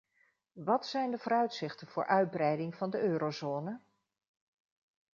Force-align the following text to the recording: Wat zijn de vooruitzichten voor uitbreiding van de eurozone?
Wat 0.57 0.85
zijn 0.87 1.11
de 1.11 1.17
vooruitzichten 1.17 1.87
voor 1.87 2.05
uitbreiding 2.05 2.75
van 2.75 2.89
de 2.89 3.01
eurozone? 3.01 3.79